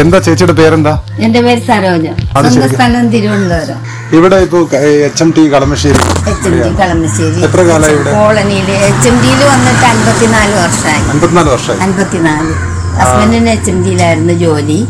[0.00, 0.92] എന്താ ചേച്ചിയുടെ പേരെന്താ?
[1.26, 2.06] എന്റെ പേര് സരോജ.
[2.32, 3.78] സ്വന്തം സ്ഥലം തിരുവനന്തപുരം.
[4.16, 4.58] ഇവിടെ ഇപ്പോ
[5.06, 6.00] H M T Kalamassery
[6.30, 7.40] H M D Kalamassery.
[7.46, 8.10] എത്ര കാലമായി ഇവിടെ?
[8.18, 12.52] കോളനിയിൽ എച്ച് എം ടിയിൽ വന്നിട്ട് അൻപത്തിനാല് വർഷമായി അൻപത്തിനാല് വർഷമായി അൻപത്തിനാല്.
[13.00, 14.80] ഹസ്ബൻഡിന് എച്ച് എം ടിയിലായിരുന്നു ജോലി.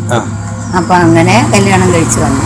[0.78, 2.42] അപ്പൊ അങ്ങനെ കല്യാണം കഴിച്ചു വന്നു.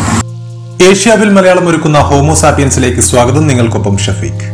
[0.90, 4.48] ഏഷ്യാവിൽ മലയാളം ഒരുക്കുന്ന ഹോമോസാപ്പിയൻസിലേക്ക് സ്വാഗതം നിങ്ങൾക്കൊപ്പം ഷഫീഖ്.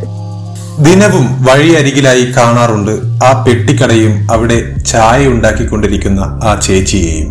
[0.87, 2.95] ദിനവും വഴിയരികിലായി കാണാറുണ്ട്
[3.29, 4.59] ആ പെട്ടിക്കടയും അവിടെ
[4.91, 7.31] ചായ ഉണ്ടാക്കിക്കൊണ്ടിരിക്കുന്ന ആ ചേച്ചിയെയും.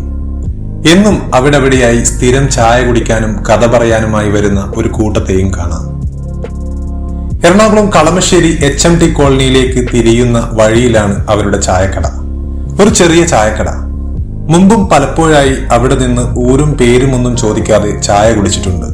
[0.86, 5.98] എന്നും അവിടെവിടെയായി സ്ഥിരം ചായ കുടിക്കാനും കഥ പറയാനുമായി വരുന്ന ഒരു കൂട്ടത്തെയും കാണാം.
[7.46, 12.06] Ernakulam Kalamassery H M T കോളനിയിലേക്ക് തിരിയുന്ന വഴിയിലാണ് അവരുടെ ചായക്കട.
[12.82, 13.70] ഒരു ചെറിയ ചായക്കട.
[14.50, 18.86] മുമ്പും പലപ്പോഴായി അവിടെ നിന്ന് ഊരും പേരും ഒന്നും ചോദിക്കാതെ ചായ കുടിച്ചിട്ടുണ്ട്.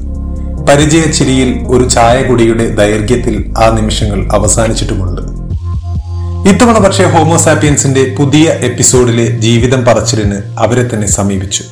[0.70, 5.22] പരിചയ ചിരിയിൽ ഒരു ചായ കുടിയുടെ ദൈർഘ്യത്തിൽ ആ നിമിഷങ്ങൾ അവസാനിച്ചിട്ടുമുണ്ട്.
[6.48, 11.64] ഇത്തവണ പക്ഷേ ഹോമോസാപ്പിയൻസിന്റെ പുതിയ എപ്പിസോഡിലെ ജീവിതം പറച്ചിലിന് അവരെ തന്നെ സമീപിച്ചു.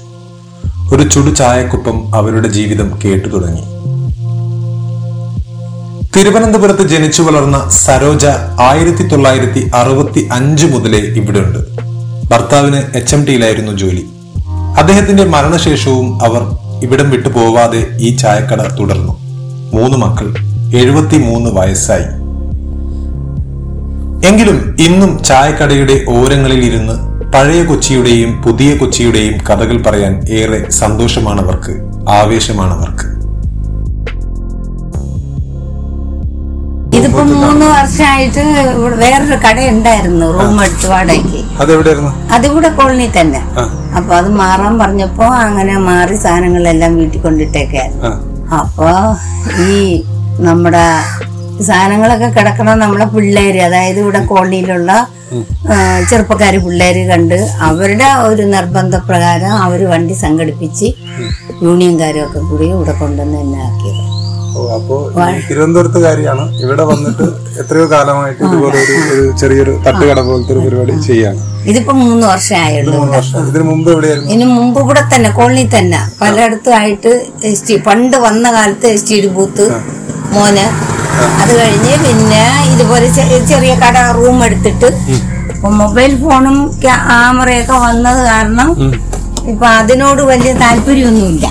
[0.92, 3.62] ഒരു ചുടു ചായക്കൊപ്പം അവരുടെ ജീവിതം കേട്ടു തുടങ്ങി.
[6.16, 8.26] തിരുവനന്തപുരത്ത് ജനിച്ചു വളർന്ന സരോജ
[8.60, 11.58] ആയിരത്തി തൊള്ളായിരത്തി അറുപത്തി അഞ്ച് മുതലേ ഇവിടെയുണ്ട്
[12.28, 14.06] ഭർത്താവിന് എച്ച് എം ടിയിലായിരുന്നു ജോലി.
[14.78, 16.42] അദ്ദേഹത്തിന്റെ മരണശേഷവും അവർ
[16.82, 19.12] ഇവിടം വിട്ടു പോവാതെ ഈ ചായക്കട തുടർന്നു.
[19.74, 20.34] മൂന്ന് മക്കൾ
[20.76, 22.08] എഴുപത്തി മൂന്ന് വയസ്സായി.
[24.28, 31.74] എങ്കിലും ഇന്നും ചായക്കടയുടെ ഓരങ്ങളിൽ ഇരുന്ന് പഴയ കൊച്ചിയുടെയും പുതിയ കൊച്ചിയുടെയും കഥകൾ പറയാൻ ഏറെ സന്തോഷമാണവർക്ക്
[32.18, 33.06] ആവേശമാണവർക്ക്.
[36.96, 38.42] ഇതിപ്പോ മൂന്ന് വർഷമായിട്ട്
[39.02, 41.40] വേറൊരു കട ഉണ്ടായിരുന്നു റൂം എടുത്ത് വാടകയ്ക്ക്.
[42.36, 43.40] അതിവിടെ കോളനി തന്നെ.
[43.98, 48.12] അപ്പൊ അത് മാറാൻ പറഞ്ഞപ്പോ അങ്ങനെ മാറി സാധനങ്ങളെല്ലാം വീട്ടിൽ കൊണ്ടിട്ടേക്കായിരുന്നു.
[48.60, 48.90] അപ്പൊ
[49.70, 50.04] ഈ
[50.48, 50.86] നമ്മുടെ
[51.68, 54.92] സാധനങ്ങളൊക്കെ കിടക്കണ നമ്മളെ പിള്ളേര് അതായത് ഇവിടെ കോളനിയിലുള്ള
[56.10, 57.38] ചെറുപ്പക്കാര് പിള്ളേര് കണ്ട്
[57.68, 60.88] അവരുടെ ഒരു നിർബന്ധപ്രകാരം അവർ വണ്ടി സംഘടിപ്പിച്ച്
[61.66, 64.02] യൂണിയൻകാരൊക്കെ കൂടി ഇവിടെ കൊണ്ടുവന്ന് തന്നെ ആക്കിയത്.
[64.76, 64.96] അപ്പോ
[65.48, 66.42] തിരുവനന്തപുരത്തുകാരിയാണ്.
[66.64, 67.26] ഇവിടെ വന്നിട്ട്
[67.60, 71.40] എത്രയോ കാലമായിട്ട് ഇതുപോലെ ഒരു ചെറിയൊരു തട്ടുകട പോലത്തെ ഒരു പരിപാടി ചെയ്യാണ്.
[71.70, 74.30] ഇതിപ്പോ മൂന്ന് വർഷമായുള്ളൂ മൂന്ന് ഇതിനു മുമ്പ് എവിടെയായിരുന്നു?
[74.34, 76.00] ഇതിനു മുമ്പ് ഇവിടെ തന്നെ കോളനി തന്നെ.
[76.20, 77.12] പലയിടത്തും ആയിട്ട്
[77.50, 79.66] എസ് ടി പണ്ട് വന്ന കാലത്ത് എസ് ടി ബൂത്ത്
[80.34, 80.66] മോന്
[81.42, 83.06] അത് കഴിഞ്ഞ് പിന്നെ ഇതുപോലെ
[83.50, 84.88] ചെറിയ കട റൂം എടുത്തിട്ട്
[85.80, 88.70] മൊബൈൽ ഫോണും ക്യാമറയൊക്കെ വന്നത് കാരണം
[89.50, 91.46] ഇപ്പൊ അതിനോട് വലിയ താല്പര്യമൊന്നുമില്ല.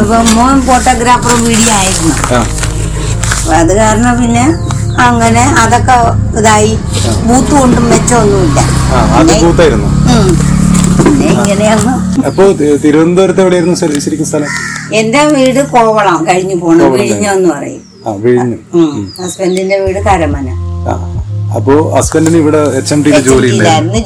[0.00, 2.12] അപ്പൊ മോൻ ഫോട്ടോഗ്രാഫറും വീഡിയോ ആയിരുന്നു
[3.32, 4.44] അപ്പൊ അത് കാരണം പിന്നെ
[5.06, 5.96] അങ്ങനെ അതൊക്കെ
[6.38, 6.72] ഇതായി.
[7.26, 8.60] ബൂത്ത് കൊണ്ടും മെച്ചമൊന്നുമില്ല.
[11.30, 11.92] ഇങ്ങനെയാണ്.
[12.28, 12.42] അപ്പോ
[12.84, 14.50] തിരുവനന്തപുരത്ത് എവിടെയായിരുന്നു ശരി- ശരിക്കും സ്ഥലം?
[14.94, 17.82] എന്റെ വീട് കോവളം കഴിഞ്ഞു പോണം വിഴിഞ്ഞെന്ന് പറയും.
[18.16, 18.56] വിഴിഞ്ഞു.
[19.22, 20.48] ഹസ്ബൻഡിന്റെ വീട് കരമന.
[21.56, 23.48] അപ്പോ ഹസ്ബൻഡിന് ഇവിടെ എച്ച് എം ടിയിൽ ജോലി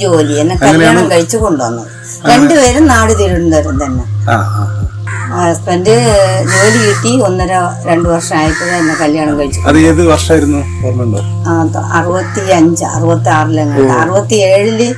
[0.03, 0.35] ജോലി.
[0.41, 1.83] എന്നെ കല്യാണം കഴിച്ചു കൊണ്ടുവന്നു.
[2.31, 4.05] രണ്ടുപേരും നാട് തിരുവനന്തപുരം തന്നെ.
[5.33, 5.95] ഹസ്ബൻഡ്
[6.53, 7.13] ജോലി കിട്ടി.
[7.21, 7.53] ഒന്നര
[7.87, 9.61] രണ്ടു വർഷം ആയപ്പോഴേ എന്നെ കല്യാണം കഴിച്ചു.
[9.61, 10.59] അത് ഏത് വർഷമായിരുന്നു
[11.99, 14.95] അറുപത്തി അഞ്ച് അറുപത്തി ആറിലെങ്ങാണ്ട് അറുപത്തി ഏഴിൽ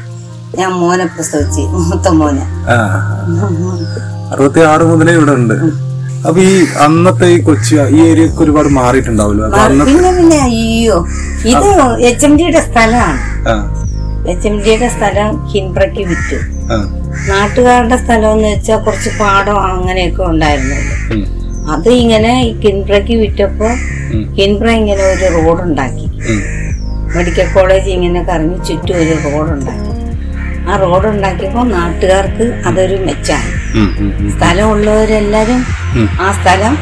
[0.59, 1.61] ഞാൻ മോനെ പ്രസവിച്ച്.
[1.61, 2.45] മൂത്ത മോനെ.
[4.33, 5.55] അറുപത്തി ആറ് മുതലേ ഇവിടെ ഉണ്ട്.
[6.25, 6.53] അപ്പൊ ഈ
[6.85, 9.47] അന്നത്തെ ഈ കൊച്ചി ഈ ഏരിയക്ക് ഒരുപാട് മാറിയിട്ടുണ്ടാവില്ല
[9.89, 10.97] പിന്നെ പിന്നെ അയ്യോ.
[11.53, 11.69] ഇത്
[12.11, 13.19] എച്ച് എം ഡിയുടെ സ്ഥലമാണ്.
[14.33, 16.39] എച്ച് എം ഡിയുടെ സ്ഥലം ഹിൻപ്രയ്ക്ക് വിറ്റു.
[17.29, 20.95] നാട്ടുകാരുടെ സ്ഥലം എന്ന് വെച്ചാൽ കുറച്ച് പാടം അങ്ങനെയൊക്കെ ഉണ്ടായിരുന്നുള്ളൂ.
[21.15, 21.25] ഉം,
[21.75, 23.69] അത് ഇങ്ങനെ ഈ കിൻപ്രയ്ക്ക് വിറ്റപ്പോ
[24.39, 26.07] കിൻപ്ര ഇങ്ങനെ ഒരു റോഡ് ഉണ്ടാക്കി
[27.15, 29.91] മെഡിക്കൽ കോളേജ് ഇങ്ങനെ കറങ്ങി ചുറ്റും ഒരു റോഡ് ഉണ്ടാക്കി
[30.69, 33.49] ആ റോഡ് ഉണ്ടാക്കിയപ്പോൾ നാട്ടുകാർക്ക് അതൊരു മെച്ചാണ്.
[34.31, 36.09] സ്ഥലം ഉം, ഉം.
[36.21, 36.75] ആ സ്ഥലം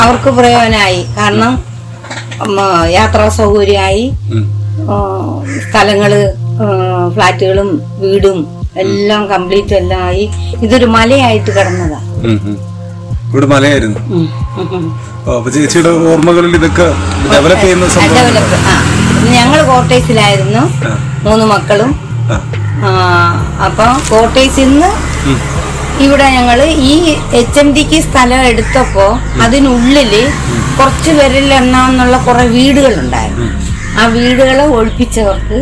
[0.00, 1.02] അവർക്ക് പ്രയോജനമായി.
[1.18, 1.52] കാരണം
[2.90, 4.04] യാത്രാ സൗകര്യമായി.
[5.66, 6.12] സ്ഥലങ്ങൾ
[7.14, 8.38] ഫ്ളാറ്റുകളും ഫ്ലാറ്റുകളും വീടും
[8.76, 10.24] എല്ലാം കംപ്ലീറ്റ് എല്ലാം ആയി
[10.62, 12.00] ഇതൊരു മലയായിട്ട് കിടന്നതാ.
[13.28, 14.00] ഇവിടെ മലയായിരുന്നു.
[15.50, 16.86] ചേച്ചിയുടെ ഓർമ്മകളിൽ ഇതൊക്കെ
[17.32, 19.01] ഡെവലപ്പ് ചെയ്യുന്ന സംഭവം
[19.36, 20.62] ഞങ്ങൾ കോട്ടേഴ്സിലായിരുന്നു.
[21.26, 21.90] മൂന്ന് മക്കളും.
[23.66, 24.90] അപ്പൊ കോട്ടേഴ്സിൽ നിന്ന്
[26.04, 26.58] ഇവിടെ ഞങ്ങൾ
[26.90, 26.94] ഈ
[27.40, 29.06] എച്ച് എം ഡിക്ക് സ്ഥലം എടുത്തപ്പോ
[29.44, 30.14] അതിനുള്ളിൽ
[30.78, 33.48] കുറച്ച് പേരിൽ എണ്ണാന്നുള്ള കുറെ വീടുകളുണ്ടായിരുന്നു.
[34.00, 35.58] ആ വീടുകളെ ഒഴിപ്പിച്ചവർക്ക്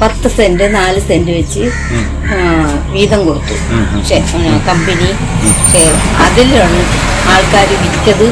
[0.00, 1.64] പത്ത് സെന്റ് നാല് സെന്റ് വെച്ച്
[2.94, 3.56] വീതം കൊടുത്തു.
[4.68, 5.10] കമ്പനി.
[5.72, 5.94] ഷെയർ
[6.26, 6.80] അതിലാണ്
[7.34, 8.26] ആൾക്കാർ വിറ്റത്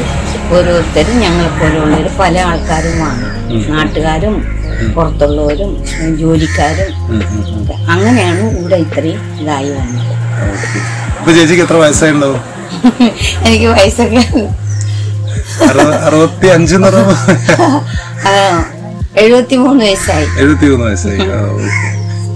[0.55, 3.29] ഓരോരുത്തരും ഞങ്ങളെ പോലെയുള്ളവർ പല ആൾക്കാരും വാങ്ങി.
[3.73, 4.35] നാട്ടുകാരും
[4.95, 5.71] പുറത്തുള്ളവരും
[6.17, 6.91] ജോലിക്കാരും
[7.89, 10.11] അങ്ങനെയാണ് ഇവിടെ ഇത്രയും ഇതായി വന്നത്.
[11.19, 12.41] ഇപ്പൊ ചേച്ചിക്ക് എത്ര വയസ്സായിട്ടുണ്ടാവും?
[13.45, 14.21] എനിക്ക് വയസ്സൊക്കെ
[15.65, 16.75] അറുപ- അറുപത്തി അഞ്ച്
[19.21, 20.27] എഴുപത്തി മൂന്ന് വയസ്സായി.
[20.39, 21.19] എഴുപത്തി മൂന്ന് വയസ്സായി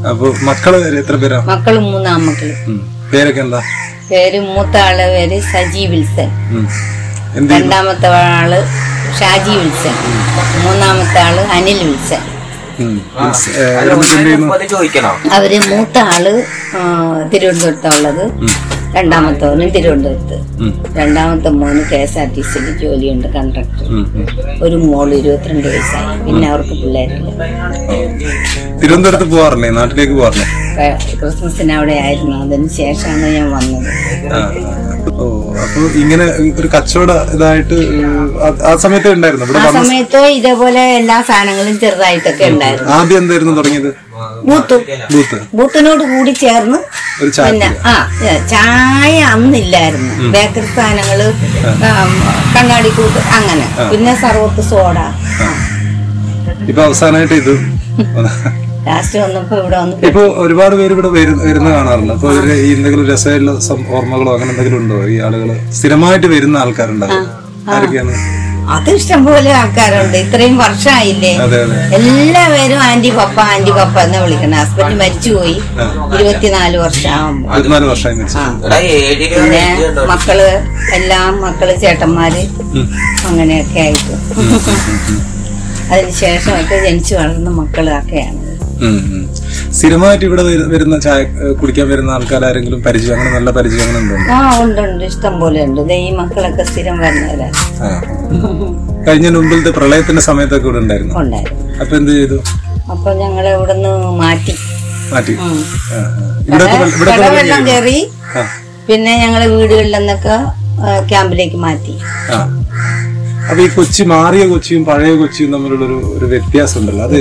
[0.09, 1.39] അപ്പൊ മക്കൾ എത്ര പേരാ?
[1.45, 2.49] മക്കൾ മൂന്നാം മക്കൾ
[3.11, 3.61] പേരൊക്കെ എന്താ?
[4.09, 6.29] പേര് മൂത്ത ആളെ പേര് സജി വിൽസൺ?
[7.53, 8.51] രണ്ടാമത്തെ ആൾ
[9.17, 9.95] ഷാജി വിൽസൺ.
[10.65, 12.23] മൂന്നാമത്തെ ആൾ അനിൽ വിൽസൺ.
[15.37, 16.25] അവർ മൂത്ത ആൾ
[16.77, 16.81] ആ,
[17.31, 18.23] തിരുവനന്തപുരത്തുള്ളത്.
[18.95, 20.37] രണ്ടാമത്തവനും തിരുവനന്തപുരത്ത്.
[20.99, 23.89] രണ്ടാമത്തെ മോന് കെ എസ് ആർ ടി സിയിൽ ജോലിയുണ്ട് കണ്ടക്ടർ.
[24.65, 26.07] ഒരു മോൾ ഇരുപത്തിരണ്ട് വയസ്സായി.
[26.27, 27.29] പിന്നെ അവർക്ക് പിള്ളേരില്ല.
[28.81, 29.69] തിരുവനന്തപുരത്ത് പോവാറില്ലേ?
[29.79, 30.47] നാട്ടിലേക്ക് പോവാറില്ലേ?
[31.19, 32.37] ക്രിസ്മസിന് അവിടെ ആയിരുന്നു.
[32.45, 33.89] അതിന് ശേഷമാണ് ഞാൻ വന്നത്.
[36.01, 36.25] ഇങ്ങനെ
[36.59, 37.77] ഒരു കച്ചവട ഇതായിട്ട്
[38.65, 39.45] ആ- സമയത്ത് ഉണ്ടായിരുന്നു?
[39.45, 42.89] ഇവിടെ ആ സമയത്ത് ഇതേപോലെ എല്ലാ സാധനങ്ങളും ചെറുതായിട്ടൊക്കെ ഉണ്ടായിരുന്നു.
[42.91, 43.89] ആദ്യം എന്തായിരുന്നു തുടങ്ങിയത്?
[44.45, 44.77] ബൂത്ത്.
[45.13, 45.37] ബൂത്ത്.
[45.53, 46.79] ബൂത്തിനോട് കൂടി ചേർന്ന്
[47.21, 47.95] ഒരു ചായ പിന്നെ ആ
[48.49, 50.13] ചായ അന്നില്ലായിരുന്നു.
[50.31, 51.19] ബേക്കറി സാധനങ്ങൾ
[52.55, 53.67] കണ്ണാടി കൂട്ട് അങ്ങനെ.
[53.91, 54.97] പിന്നെ സർവത്ത് സോഡ.
[56.69, 57.53] ഇപ്പൊ അവസാനമായിട്ട് ഇത്.
[58.89, 61.09] ലാസ്റ്റ് വന്നപ്പോ ഇവിടെ വന്ന് ഇപ്പൊ ഒരുപാട് പേര് ഇവിടെ
[61.47, 63.51] വരുന്ന കാണാറുണ്ട് അപ്പൊ ഇവർ ഈ എന്തെങ്കിലും രസമുള്ള
[63.97, 64.99] ഓർമ്മകളോ അങ്ങനെ എന്തെങ്കിലും ഉണ്ടോ?
[65.13, 65.49] ഈ ആളുകൾ
[65.79, 67.25] സ്ഥിരമായിട്ട് വരുന്ന ആൾക്കാരുണ്ടാവും?
[67.75, 68.13] ആരൊക്കെയാണ്?
[68.75, 70.15] അത് ഇഷ്ടംപോലെ ആൾക്കാരുണ്ട്.
[70.23, 71.31] ഇത്രയും വർഷമായില്ലേ?
[71.97, 74.57] എല്ലാവരും ആന്റി പപ്പ ആന്റി പപ്പ എന്ന് വിളിക്കണം.
[74.61, 75.55] ഹസ്ബൻഡ് മരിച്ചുപോയി
[76.15, 77.47] ഇരുപത്തിനാല് വർഷമാകുമ്പോ
[79.45, 80.03] പിന്നെ കണ്ടോ?
[80.11, 80.41] മക്കൾ
[80.97, 82.43] എല്ലാം മക്കൾ ചേട്ടന്മാര്
[83.29, 84.13] അങ്ങനെയൊക്കെ ആയിട്ട്.
[85.93, 88.39] അതിനുശേഷം ഒക്കെ ജനിച്ചു വളർന്ന മക്കളൊക്കെയാണ്.
[89.73, 90.43] സ്ഥിരമായിട്ട് ഇവിടെ
[90.73, 91.19] വരുന്ന ചായ
[91.53, 94.15] കുടിക്കാൻ വരുന്ന ആൾക്കാർ ആരെങ്കിലും പരിചയം അങ്ങനെ നല്ല പരിചയം അങ്ങനെ ഉണ്ടോ?
[94.33, 95.81] ആ ഉണ്ട് ഉണ്ട് ഇഷ്ടം പോലെ ഉണ്ട്.
[95.89, 97.89] ദേ ഈ മക്കളൊക്കെ സ്ഥിരം വരുന്നവരാണ് ആ.
[99.07, 101.15] കഴിഞ്ഞ മുമ്പിലത്തെ പ്രളയത്തിന്റെ സമയത്തൊക്കെ ഇവിടെ ഉണ്ടായിരുന്നു.
[101.19, 101.63] ഉണ്ടായിരുന്നു.
[101.81, 102.39] അപ്പൊ എന്ത് ചെയ്തു?
[102.91, 103.91] അപ്പൊ ഞങ്ങളെ ഇവിടുന്ന്
[104.21, 104.55] മാറ്റി.
[105.13, 105.33] മാറ്റി.
[106.47, 107.97] ഇവിടെ ഇവിടെ കട വെള്ളം കയറി.
[108.87, 110.35] പിന്നെ ഞങ്ങളെ വീടുകളിൽ നിന്നൊക്കെ
[111.09, 111.93] ക്യാമ്പിലേക്ക് മാറ്റി.
[113.49, 117.15] അപ്പൊ ഈ കൊച്ചി മാറിയ കൊച്ചിയും പഴയ കൊച്ചിയും തമ്മിലുള്ള ഒരു ഒരു വ്യത്യാസം ഉണ്ടല്ലോ അത്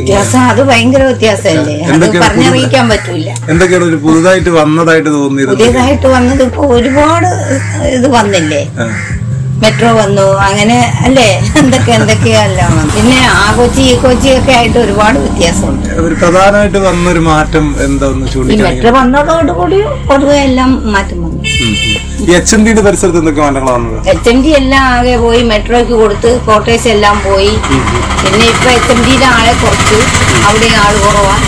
[0.44, 1.76] അത് ഭയങ്കര വ്യത്യാസമല്ലേ?
[1.92, 3.28] എന്തൊക്കെയാണ് പറഞ്ഞറിയിക്കാൻ പറ്റൂല.
[3.52, 7.30] എന്തൊക്കെയാണ് ഒരു പുതുതായിട്ട് വന്നതായിട്ട് തോന്നിയത് പുതിയതായിട്ട് വന്നത് ഇപ്പൊ ഒരുപാട്
[7.98, 8.62] ഇത് വന്നില്ലേ?
[9.62, 10.76] മെട്രോ വന്നു അങ്ങനെ
[11.06, 11.28] അല്ലേ?
[11.60, 12.90] എന്തൊക്കെ എന്തൊക്കെയല്ല വന്നു.
[12.96, 15.88] പിന്നെ ആ കൊച്ചി ഈ കൊച്ചി ഒക്കെ ആയിട്ട് ഒരുപാട് വ്യത്യാസമുണ്ട്.
[16.04, 19.80] ഒരു പ്രധാനമായിട്ട് വന്നൊരു മാറ്റം എന്താ മെട്രോ വന്നതോടുകൂടി
[20.10, 21.42] പൊതുവെ എല്ലാം മാറ്റം വന്നു.
[22.36, 23.98] എച്ച് എൻ ഡിയുടെ പരിസരത്ത് എന്തൊക്കെ മാറ്റങ്ങൾ വന്നത്?
[24.12, 27.52] എച്ച് എം ഡി എല്ലാം ആകെ പോയി മെട്രോയ്ക്ക് കൊടുത്ത് കോട്ടേഴ്സ് എല്ലാം പോയി.
[28.22, 29.98] പിന്നെ ഇപ്പൊ എച്ച് എം ഡിയുടെ ആളെ കുറച്ച്
[30.48, 31.46] അവിടെ ആൾ കുറവാണ്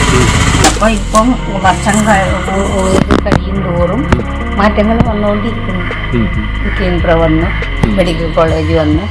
[0.69, 1.27] അപ്പൊ ഇപ്പം
[1.65, 4.03] വർഷം കഴിയും തോറും
[4.59, 5.85] മാറ്റങ്ങൾ വന്നുകൊണ്ടിരിക്കുന്നു
[6.79, 7.49] കീംപ്ര വന്നു
[7.97, 9.05] മെഡിക്കൽ കോളേജ് വന്നു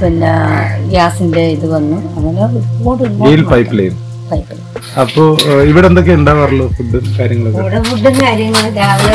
[0.00, 0.32] പിന്നെ
[0.90, 1.96] ഗ്യാസിന്റെ ഇത് വന്നു.
[2.16, 3.94] അങ്ങനെ ഒരുപാട് പൈപ്പ് ലൈൻ
[4.30, 4.54] പൈപ്പ്
[5.02, 5.22] അപ്പോ
[5.70, 7.60] ഇവിടെ എന്തൊക്കെ ഉണ്ടാവാറുള്ളൂ ഫുഡ് കാര്യങ്ങളൊക്കെ?
[7.62, 9.14] ഇവിടെ ഫുഡും കാര്യങ്ങളും രാവിലെ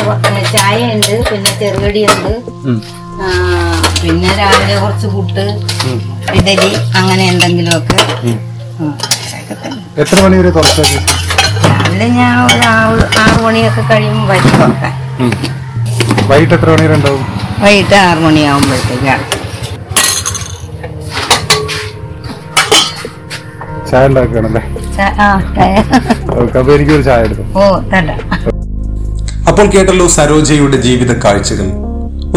[0.54, 2.32] ചായ ഉണ്ട് പിന്നെ ചെറുകടി ഉണ്ട്
[4.02, 5.44] പിന്നെ രാവിലെ കുറച്ച് പുട്ട്
[6.38, 6.70] ഇഡലി
[7.00, 7.98] അങ്ങനെ എന്തെങ്കിലുമൊക്കെ.
[10.02, 10.94] എത്ര മണി വരെ തുറച്ചത്
[11.68, 12.64] രാവിലെ ഞാൻ ഒരു
[13.22, 14.92] ആറ് മണിയൊക്കെ കഴിയുമ്പോൾ വരി തുറക്കാൻ.
[16.30, 17.24] വൈകിട്ട് എത്ര മണി വരെ ഉണ്ടാവും?
[17.64, 19.24] വൈകിട്ട് ആറ് മണിയാകുമ്പോഴത്തേക്കാണ്
[23.90, 24.62] ചായ ഉണ്ടാക്കുകയാണല്ലേ?
[26.58, 27.42] അപ്പൊ എനിക്കൊരു ചായ എടുത്തു?
[27.58, 27.62] ഓ
[27.92, 28.10] തണ്ട
[29.50, 31.66] അപ്പോൾ കേട്ടല്ലോ സരോജയുടെ ജീവിത കാഴ്ചകൾ.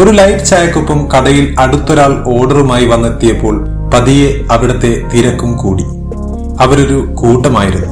[0.00, 3.54] ഒരു ലൈറ്റ് ചായക്കൊപ്പം കടയിൽ അടുത്തൊരാൾ ഓർഡറുമായി വന്നെത്തിയപ്പോൾ
[3.94, 5.86] പതിയെ അവിടുത്തെ തിരക്കും കൂടി.
[6.64, 7.90] അവരൊരു കൂട്ടമായിരുന്നു.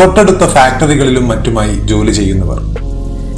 [0.00, 2.58] തൊട്ടടുത്ത ഫാക്ടറികളിലും മറ്റുമായി ജോലി ചെയ്യുന്നവർ.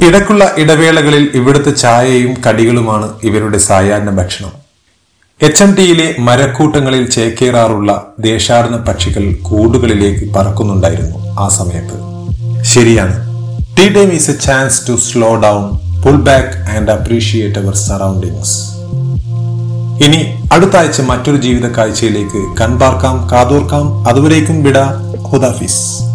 [0.07, 4.60] ഇടക്കുള്ള ഇടവേളകളിൽ ഇവിടുത്തെ ചായയും കടികളുമാണ് ഇവരുടെ സായാഹ്ന ഭക്ഷണം.
[5.43, 11.97] എച്ച് എം ടിയിലെ മരക്കൂട്ടങ്ങളിൽ ചേക്കേറാറുള്ള ദേശാടന പക്ഷികൾ കൂടുകളിലേക്ക് പറക്കുന്നുണ്ടായിരുന്നു ആ സമയത്ത്.
[12.63, 13.15] ശരിയാണ്.
[13.77, 15.63] The time is a chance to slow down
[16.01, 18.57] pull back and appreciate our surroundings
[20.05, 24.07] ഇനി അടുത്ത ആഴ്ച മറ്റൊരു ജീവിത കാഴ്ചയിലേക്ക് കൺപാർക്കാം കാതോർക്കാം.
[24.07, 24.77] അതുവരേക്കും വിട.
[25.31, 26.10] ഹുദാഫിസ്